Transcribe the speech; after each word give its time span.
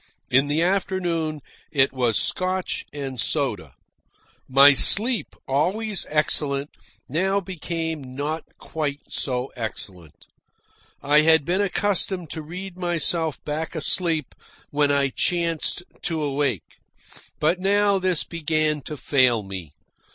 In 0.31 0.47
the 0.47 0.61
late 0.61 0.67
afternoon 0.67 1.41
it 1.71 1.93
was 1.93 2.17
Scotch 2.17 2.85
and 2.91 3.19
soda. 3.21 3.75
My 4.49 4.73
sleep, 4.73 5.35
always 5.47 6.07
excellent, 6.09 6.71
now 7.07 7.39
became 7.39 8.15
not 8.15 8.43
quite 8.57 9.01
so 9.09 9.51
excellent. 9.55 10.25
I 11.03 11.19
had 11.21 11.45
been 11.45 11.61
accustomed 11.61 12.31
to 12.31 12.41
read 12.41 12.77
myself 12.79 13.43
back 13.45 13.75
asleep 13.75 14.33
when 14.71 14.89
I 14.89 15.09
chanced 15.09 15.83
to 16.01 16.23
awake. 16.23 16.79
But 17.39 17.59
now 17.59 17.99
this 17.99 18.23
began 18.23 18.81
to 18.85 18.97
fail 18.97 19.43
me. 19.43 19.71